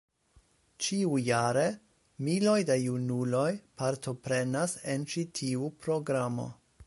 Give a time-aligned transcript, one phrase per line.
[0.85, 1.65] Ĉiujare,
[2.29, 3.47] miloj da junuloj
[3.83, 6.53] partoprenas en ĉi tiu programo.